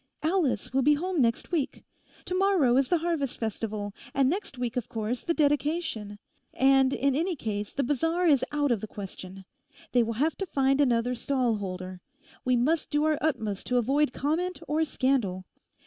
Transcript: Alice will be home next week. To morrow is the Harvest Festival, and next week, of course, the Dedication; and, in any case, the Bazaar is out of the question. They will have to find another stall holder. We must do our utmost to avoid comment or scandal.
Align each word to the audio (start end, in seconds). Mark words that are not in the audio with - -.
Alice 0.23 0.73
will 0.73 0.81
be 0.81 0.95
home 0.95 1.21
next 1.21 1.51
week. 1.51 1.83
To 2.25 2.33
morrow 2.33 2.75
is 2.75 2.89
the 2.89 2.97
Harvest 2.97 3.37
Festival, 3.37 3.93
and 4.15 4.27
next 4.27 4.57
week, 4.57 4.75
of 4.75 4.89
course, 4.89 5.21
the 5.23 5.35
Dedication; 5.35 6.17
and, 6.55 6.91
in 6.91 7.13
any 7.15 7.35
case, 7.35 7.71
the 7.71 7.83
Bazaar 7.83 8.25
is 8.25 8.43
out 8.51 8.71
of 8.71 8.81
the 8.81 8.87
question. 8.87 9.45
They 9.91 10.01
will 10.01 10.13
have 10.13 10.35
to 10.39 10.47
find 10.47 10.81
another 10.81 11.13
stall 11.13 11.57
holder. 11.57 12.01
We 12.43 12.55
must 12.55 12.89
do 12.89 13.03
our 13.03 13.19
utmost 13.21 13.67
to 13.67 13.77
avoid 13.77 14.11
comment 14.11 14.59
or 14.67 14.83
scandal. 14.85 15.45